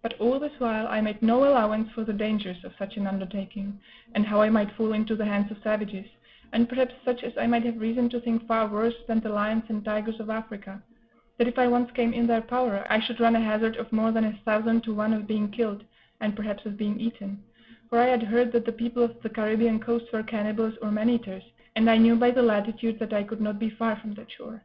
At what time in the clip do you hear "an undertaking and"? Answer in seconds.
2.96-4.24